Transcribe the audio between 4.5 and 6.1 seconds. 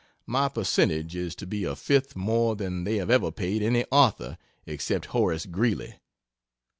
except Horace Greeley.